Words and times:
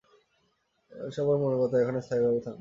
এসব 0.91 1.25
ওর 1.27 1.37
মনের 1.41 1.59
কথা, 1.63 1.75
এখানে 1.79 1.99
স্থায়ীভাবে 2.01 2.39
থাকো। 2.39 2.59